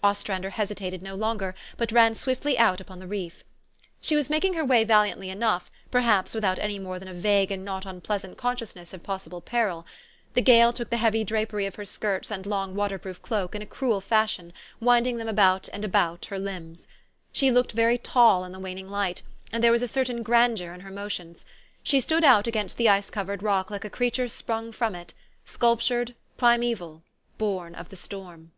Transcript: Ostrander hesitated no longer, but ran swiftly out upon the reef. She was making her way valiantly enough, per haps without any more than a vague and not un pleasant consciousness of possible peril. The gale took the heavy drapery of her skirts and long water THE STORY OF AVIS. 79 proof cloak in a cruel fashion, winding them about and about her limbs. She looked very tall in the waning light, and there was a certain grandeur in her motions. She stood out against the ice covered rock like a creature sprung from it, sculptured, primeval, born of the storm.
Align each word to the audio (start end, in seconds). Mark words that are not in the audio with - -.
Ostrander 0.00 0.50
hesitated 0.50 1.02
no 1.02 1.16
longer, 1.16 1.56
but 1.76 1.90
ran 1.90 2.14
swiftly 2.14 2.56
out 2.56 2.80
upon 2.80 3.00
the 3.00 3.06
reef. 3.08 3.42
She 4.00 4.14
was 4.14 4.30
making 4.30 4.54
her 4.54 4.64
way 4.64 4.84
valiantly 4.84 5.28
enough, 5.28 5.72
per 5.90 6.02
haps 6.02 6.34
without 6.36 6.60
any 6.60 6.78
more 6.78 7.00
than 7.00 7.08
a 7.08 7.12
vague 7.12 7.50
and 7.50 7.64
not 7.64 7.84
un 7.84 8.00
pleasant 8.00 8.38
consciousness 8.38 8.92
of 8.94 9.02
possible 9.02 9.40
peril. 9.40 9.84
The 10.34 10.40
gale 10.40 10.72
took 10.72 10.90
the 10.90 10.98
heavy 10.98 11.24
drapery 11.24 11.66
of 11.66 11.74
her 11.74 11.84
skirts 11.84 12.30
and 12.30 12.46
long 12.46 12.76
water 12.76 12.96
THE 12.96 13.00
STORY 13.02 13.10
OF 13.10 13.16
AVIS. 13.16 13.28
79 13.28 13.48
proof 13.48 13.50
cloak 13.50 13.54
in 13.56 13.62
a 13.62 13.66
cruel 13.66 14.00
fashion, 14.00 14.52
winding 14.78 15.16
them 15.16 15.26
about 15.28 15.68
and 15.72 15.84
about 15.84 16.26
her 16.26 16.38
limbs. 16.38 16.86
She 17.32 17.50
looked 17.50 17.72
very 17.72 17.98
tall 17.98 18.44
in 18.44 18.52
the 18.52 18.60
waning 18.60 18.88
light, 18.88 19.22
and 19.50 19.64
there 19.64 19.72
was 19.72 19.82
a 19.82 19.88
certain 19.88 20.22
grandeur 20.22 20.72
in 20.72 20.82
her 20.82 20.92
motions. 20.92 21.44
She 21.82 21.98
stood 21.98 22.22
out 22.22 22.46
against 22.46 22.76
the 22.76 22.88
ice 22.88 23.10
covered 23.10 23.42
rock 23.42 23.68
like 23.68 23.84
a 23.84 23.90
creature 23.90 24.28
sprung 24.28 24.70
from 24.70 24.94
it, 24.94 25.12
sculptured, 25.44 26.14
primeval, 26.36 27.02
born 27.36 27.74
of 27.74 27.88
the 27.88 27.96
storm. 27.96 28.52